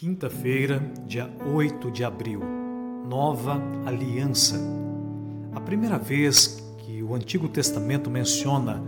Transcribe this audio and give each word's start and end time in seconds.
Quinta-feira, 0.00 0.80
dia 1.08 1.28
8 1.52 1.90
de 1.90 2.04
abril, 2.04 2.40
Nova 3.10 3.60
Aliança. 3.84 4.56
A 5.52 5.58
primeira 5.60 5.98
vez 5.98 6.62
que 6.78 7.02
o 7.02 7.16
Antigo 7.16 7.48
Testamento 7.48 8.08
menciona 8.08 8.80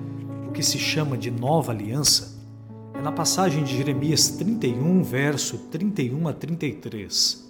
o 0.46 0.52
que 0.52 0.62
se 0.62 0.78
chama 0.78 1.18
de 1.18 1.28
Nova 1.28 1.72
Aliança 1.72 2.38
é 2.94 3.02
na 3.02 3.10
passagem 3.10 3.64
de 3.64 3.76
Jeremias 3.76 4.28
31, 4.28 5.02
verso 5.02 5.58
31 5.72 6.28
a 6.28 6.32
33. 6.32 7.44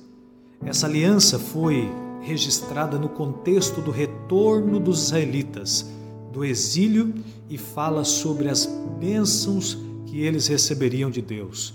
Essa 0.65 0.87
aliança 0.87 1.39
foi 1.39 1.87
registrada 2.23 2.99
no 2.99 3.11
contexto 3.11 3.83
do 3.83 3.91
retorno 3.91 4.81
dos 4.81 5.09
israelitas 5.09 5.87
do 6.33 6.47
exílio 6.47 7.13
e 7.51 7.59
fala 7.59 8.05
sobre 8.05 8.49
as 8.49 8.65
bênçãos 8.99 9.77
que 10.07 10.23
eles 10.23 10.47
receberiam 10.47 11.11
de 11.11 11.21
Deus. 11.21 11.75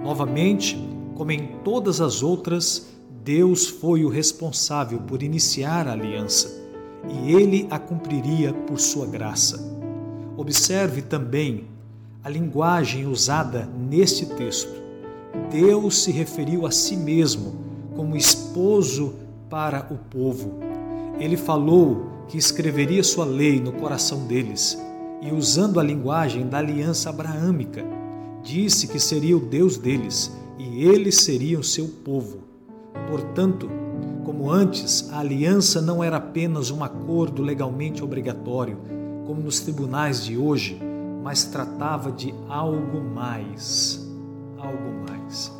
Novamente, 0.00 0.93
como 1.14 1.32
em 1.32 1.46
todas 1.64 2.00
as 2.00 2.22
outras, 2.22 2.86
Deus 3.24 3.66
foi 3.66 4.04
o 4.04 4.08
responsável 4.08 4.98
por 4.98 5.22
iniciar 5.22 5.88
a 5.88 5.92
aliança 5.92 6.62
e 7.08 7.32
ele 7.32 7.66
a 7.70 7.78
cumpriria 7.78 8.52
por 8.52 8.80
sua 8.80 9.06
graça. 9.06 9.58
Observe 10.36 11.02
também 11.02 11.66
a 12.22 12.28
linguagem 12.28 13.06
usada 13.06 13.68
neste 13.78 14.26
texto. 14.26 14.82
Deus 15.50 16.02
se 16.02 16.10
referiu 16.10 16.66
a 16.66 16.70
si 16.70 16.96
mesmo 16.96 17.54
como 17.94 18.16
esposo 18.16 19.14
para 19.48 19.86
o 19.90 19.96
povo. 19.96 20.58
Ele 21.18 21.36
falou 21.36 22.06
que 22.28 22.36
escreveria 22.36 23.04
sua 23.04 23.24
lei 23.24 23.60
no 23.60 23.72
coração 23.72 24.26
deles 24.26 24.78
e, 25.22 25.32
usando 25.32 25.78
a 25.78 25.82
linguagem 25.82 26.46
da 26.46 26.58
aliança 26.58 27.10
abraâmica, 27.10 27.84
disse 28.42 28.88
que 28.88 28.98
seria 28.98 29.36
o 29.36 29.40
Deus 29.40 29.76
deles 29.76 30.32
e 30.58 30.84
eles 30.84 31.16
seriam 31.16 31.62
seu 31.62 31.88
povo. 32.04 32.38
Portanto, 33.08 33.68
como 34.24 34.50
antes, 34.50 35.10
a 35.12 35.18
aliança 35.18 35.80
não 35.82 36.02
era 36.02 36.16
apenas 36.16 36.70
um 36.70 36.82
acordo 36.82 37.42
legalmente 37.42 38.02
obrigatório, 38.02 38.78
como 39.26 39.42
nos 39.42 39.60
tribunais 39.60 40.24
de 40.24 40.36
hoje, 40.36 40.80
mas 41.22 41.44
tratava 41.44 42.10
de 42.10 42.34
algo 42.48 43.00
mais. 43.02 44.06
Algo 44.58 45.08
mais. 45.08 45.52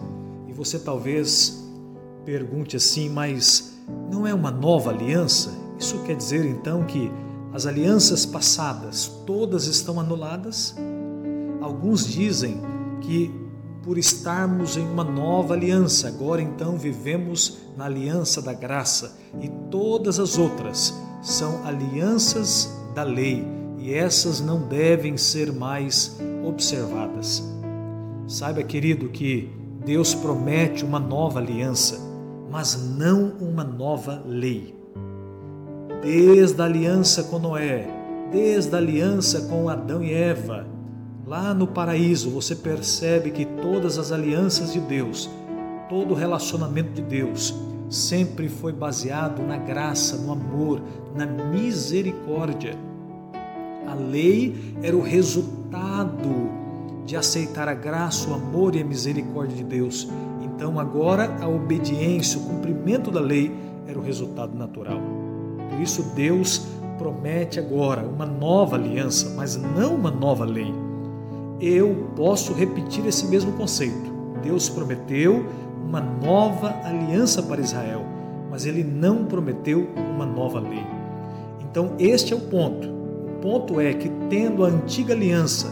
E 0.49 0.53
você 0.53 0.79
talvez 0.79 1.63
pergunte 2.25 2.77
assim, 2.77 3.09
mas 3.09 3.75
não 4.11 4.27
é 4.27 4.33
uma 4.33 4.51
nova 4.51 4.91
aliança? 4.91 5.53
Isso 5.79 5.99
quer 6.05 6.17
dizer 6.17 6.45
então 6.47 6.85
que 6.85 7.11
as 7.53 7.67
alianças 7.67 8.25
passadas 8.25 9.07
todas 9.27 9.67
estão 9.67 10.01
anuladas? 10.01 10.75
Alguns 11.61 12.07
dizem 12.07 12.61
que 13.01 13.44
por 13.85 13.99
estarmos 13.99 14.77
em 14.77 14.87
uma 14.87 15.05
nova 15.05 15.55
aliança. 15.55 16.09
Agora 16.09 16.41
então 16.41 16.77
vivemos 16.79 17.59
na 17.77 17.85
aliança 17.85 18.41
da 18.41 18.53
graça 18.53 19.17
e 19.41 19.49
todas 19.71 20.19
as 20.19 20.39
outras 20.39 20.95
são 21.23 21.65
alianças 21.67 22.73
da 22.95 23.03
lei 23.03 23.45
e 23.79 23.93
essas 23.93 24.41
não 24.41 24.67
devem 24.67 25.17
ser 25.17 25.53
mais 25.53 26.19
observadas. 26.43 27.43
Saiba, 28.27 28.63
querido, 28.63 29.11
que 29.11 29.51
Deus 29.85 30.15
promete 30.15 30.83
uma 30.83 30.99
nova 30.99 31.39
aliança, 31.39 31.99
mas 32.51 32.75
não 32.97 33.35
uma 33.39 33.63
nova 33.63 34.23
lei. 34.25 34.75
Desde 36.01 36.61
a 36.61 36.65
aliança 36.65 37.25
com 37.25 37.39
Noé, 37.39 37.87
desde 38.33 38.75
a 38.75 38.79
aliança 38.79 39.43
com 39.43 39.69
Adão 39.69 40.03
e 40.03 40.13
Eva, 40.13 40.67
Lá 41.27 41.55
no 41.55 41.67
paraíso 41.67 42.29
você 42.29 42.55
percebe 42.55 43.31
que 43.31 43.47
todas 43.47 43.97
as 43.97 44.13
alianças 44.13 44.75
de 44.75 44.81
Deus, 44.81 45.31
todo 45.89 46.13
o 46.13 46.15
relacionamento 46.15 46.93
de 46.93 47.01
Deus, 47.01 47.55
sempre 47.89 48.47
foi 48.47 48.73
baseado 48.73 49.43
na 49.43 49.57
graça, 49.57 50.19
no 50.19 50.33
amor, 50.33 50.83
na 51.15 51.25
misericórdia. 51.25 52.77
A 53.87 53.95
lei 53.95 54.75
era 54.83 54.95
o 54.95 55.01
resultado 55.01 56.29
de 57.07 57.17
aceitar 57.17 57.69
a 57.69 57.75
graça, 57.75 58.29
o 58.29 58.35
amor 58.35 58.77
e 58.77 58.83
a 58.83 58.85
misericórdia 58.85 59.57
de 59.57 59.65
Deus. 59.65 60.07
Então, 60.43 60.79
agora, 60.79 61.39
a 61.41 61.49
obediência, 61.49 62.39
o 62.39 62.45
cumprimento 62.45 63.11
da 63.11 63.21
lei 63.21 63.51
era 63.87 63.99
o 63.99 64.03
resultado 64.03 64.55
natural. 64.55 65.01
Por 65.71 65.81
isso, 65.81 66.03
Deus 66.15 66.67
promete 66.99 67.59
agora 67.59 68.03
uma 68.03 68.27
nova 68.27 68.77
aliança, 68.77 69.33
mas 69.35 69.57
não 69.57 69.95
uma 69.95 70.11
nova 70.11 70.45
lei 70.45 70.73
eu 71.67 72.11
posso 72.15 72.53
repetir 72.53 73.07
esse 73.07 73.27
mesmo 73.27 73.53
conceito. 73.53 74.13
Deus 74.43 74.69
prometeu 74.69 75.47
uma 75.87 76.01
nova 76.01 76.69
aliança 76.85 77.43
para 77.43 77.61
Israel, 77.61 78.05
mas 78.51 78.67
ele 78.67 78.85
não 78.85 79.25
prometeu 79.25 79.89
uma 79.97 80.27
nova 80.27 80.61
lei. 80.61 80.85
Então, 81.61 81.95
este 81.99 82.33
é 82.33 82.37
o 82.37 82.41
ponto. 82.41 82.89
O 82.89 83.39
ponto 83.41 83.81
é 83.81 83.95
que, 83.95 84.09
tendo 84.29 84.65
a 84.65 84.69
antiga 84.69 85.15
aliança 85.15 85.69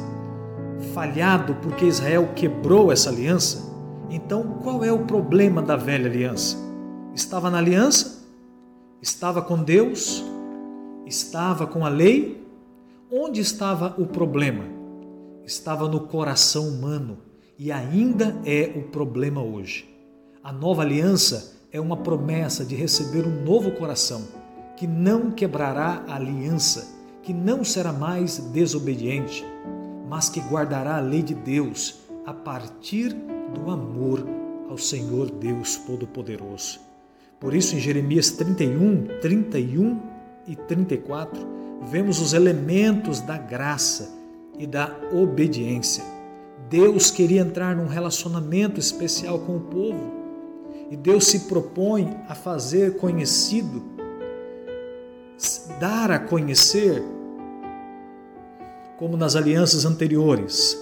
falhado 0.94 1.54
porque 1.62 1.84
Israel 1.84 2.30
quebrou 2.34 2.90
essa 2.90 3.08
aliança, 3.08 3.70
então 4.10 4.58
qual 4.62 4.84
é 4.84 4.92
o 4.92 5.00
problema 5.00 5.62
da 5.62 5.76
velha 5.76 6.08
aliança? 6.08 6.56
Estava 7.14 7.50
na 7.50 7.58
aliança? 7.58 8.24
Estava 9.00 9.42
com 9.42 9.62
Deus? 9.62 10.24
Estava 11.06 11.66
com 11.66 11.84
a 11.84 11.88
lei? 11.88 12.46
Onde 13.10 13.40
estava 13.40 13.94
o 13.98 14.06
problema? 14.06 14.81
Estava 15.46 15.88
no 15.88 16.00
coração 16.00 16.68
humano 16.68 17.18
e 17.58 17.70
ainda 17.70 18.40
é 18.44 18.72
o 18.76 18.82
problema 18.82 19.42
hoje. 19.42 19.88
A 20.42 20.52
nova 20.52 20.82
aliança 20.82 21.56
é 21.70 21.80
uma 21.80 21.96
promessa 21.96 22.64
de 22.64 22.74
receber 22.74 23.26
um 23.26 23.44
novo 23.44 23.72
coração 23.72 24.26
que 24.76 24.86
não 24.86 25.30
quebrará 25.30 26.04
a 26.08 26.16
aliança, 26.16 26.98
que 27.22 27.32
não 27.32 27.62
será 27.62 27.92
mais 27.92 28.38
desobediente, 28.38 29.44
mas 30.08 30.28
que 30.28 30.40
guardará 30.40 30.96
a 30.96 31.00
lei 31.00 31.22
de 31.22 31.34
Deus 31.34 32.00
a 32.26 32.32
partir 32.32 33.14
do 33.54 33.70
amor 33.70 34.26
ao 34.68 34.76
Senhor 34.76 35.30
Deus 35.30 35.76
Todo-Poderoso. 35.76 36.80
Por 37.38 37.54
isso, 37.54 37.76
em 37.76 37.80
Jeremias 37.80 38.30
31, 38.30 39.20
31 39.20 40.00
e 40.46 40.56
34, 40.56 41.46
vemos 41.82 42.20
os 42.20 42.32
elementos 42.32 43.20
da 43.20 43.36
graça 43.36 44.21
e 44.58 44.66
da 44.66 44.94
obediência. 45.12 46.04
Deus 46.68 47.10
queria 47.10 47.40
entrar 47.42 47.76
num 47.76 47.86
relacionamento 47.86 48.80
especial 48.80 49.38
com 49.40 49.56
o 49.56 49.60
povo 49.60 50.22
e 50.90 50.96
Deus 50.96 51.26
se 51.26 51.40
propõe 51.40 52.16
a 52.28 52.34
fazer 52.34 52.96
conhecido, 52.96 53.82
dar 55.80 56.10
a 56.10 56.18
conhecer, 56.18 57.02
como 58.98 59.16
nas 59.16 59.34
alianças 59.34 59.84
anteriores. 59.84 60.78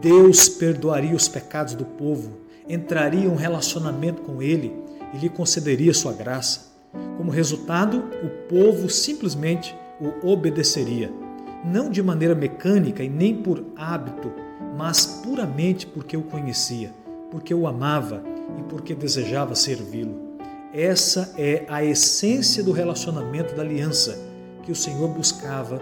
Deus 0.00 0.48
perdoaria 0.48 1.14
os 1.14 1.28
pecados 1.28 1.74
do 1.74 1.84
povo, 1.84 2.38
entraria 2.68 3.24
em 3.24 3.28
um 3.28 3.34
relacionamento 3.34 4.22
com 4.22 4.40
ele 4.40 4.74
e 5.12 5.18
lhe 5.18 5.28
concederia 5.28 5.92
sua 5.92 6.12
graça. 6.12 6.70
Como 7.16 7.30
resultado, 7.30 8.04
o 8.22 8.48
povo 8.48 8.88
simplesmente 8.88 9.74
o 10.00 10.28
obedeceria 10.30 11.19
não 11.64 11.90
de 11.90 12.02
maneira 12.02 12.34
mecânica 12.34 13.02
e 13.02 13.08
nem 13.08 13.36
por 13.36 13.64
hábito, 13.76 14.32
mas 14.76 15.04
puramente 15.04 15.86
porque 15.86 16.16
o 16.16 16.22
conhecia, 16.22 16.92
porque 17.30 17.52
o 17.54 17.66
amava 17.66 18.22
e 18.58 18.62
porque 18.62 18.94
desejava 18.94 19.54
servi-lo. 19.54 20.30
Essa 20.72 21.34
é 21.36 21.64
a 21.68 21.84
essência 21.84 22.62
do 22.62 22.72
relacionamento 22.72 23.54
da 23.54 23.62
aliança 23.62 24.18
que 24.62 24.72
o 24.72 24.76
Senhor 24.76 25.08
buscava 25.08 25.80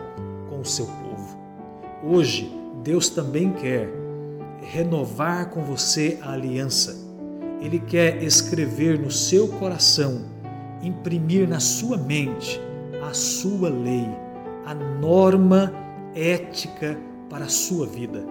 com 0.48 0.60
o 0.60 0.64
seu 0.64 0.86
povo. 0.86 1.38
Hoje, 2.02 2.52
Deus 2.82 3.08
também 3.08 3.52
quer 3.52 3.88
renovar 4.62 5.50
com 5.50 5.62
você 5.62 6.18
a 6.22 6.32
aliança. 6.32 6.96
Ele 7.60 7.78
quer 7.78 8.22
escrever 8.22 8.98
no 8.98 9.10
seu 9.10 9.48
coração, 9.48 10.22
imprimir 10.82 11.48
na 11.48 11.60
sua 11.60 11.96
mente 11.96 12.60
a 13.02 13.12
sua 13.12 13.68
lei 13.68 14.08
a 14.68 14.74
norma 14.74 15.72
ética 16.14 16.98
para 17.30 17.46
a 17.46 17.48
sua 17.48 17.86
vida. 17.86 18.22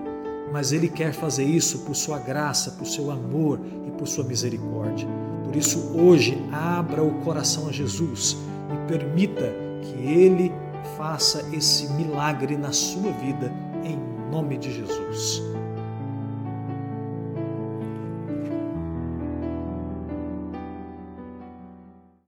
Mas 0.54 0.72
Ele 0.72 0.88
quer 0.88 1.12
fazer 1.12 1.44
isso 1.44 1.80
por 1.80 1.96
sua 1.96 2.20
graça, 2.20 2.72
por 2.72 2.86
seu 2.86 3.10
amor 3.10 3.60
e 3.88 3.92
por 3.92 4.08
sua 4.08 4.24
misericórdia. 4.24 5.08
Por 5.44 5.56
isso, 5.56 5.98
hoje, 5.98 6.38
abra 6.52 7.04
o 7.04 7.22
coração 7.22 7.68
a 7.68 7.72
Jesus 7.72 8.38
e 8.72 8.88
permita 8.88 9.52
que 9.82 10.08
Ele 10.08 10.54
faça 10.96 11.44
esse 11.52 11.92
milagre 11.94 12.56
na 12.56 12.72
sua 12.72 13.12
vida, 13.14 13.52
em 13.84 13.98
nome 14.32 14.58
de 14.58 14.72
Jesus. 14.72 15.42